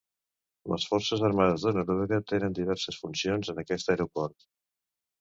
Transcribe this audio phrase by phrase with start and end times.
[0.71, 4.53] Les Forces Armades de Noruega tenen diverses funcions en aquest aeroport.